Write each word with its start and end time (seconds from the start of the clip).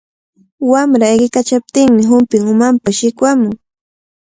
Wamra 0.71 1.05
ayqiykachaptinmi 1.09 2.01
humpin 2.09 2.43
umanpa 2.53 2.89
shikwamun. 2.97 3.53